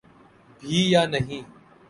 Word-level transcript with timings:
بھی 0.59 0.77
یا 0.91 1.01
نہیں۔ 1.13 1.41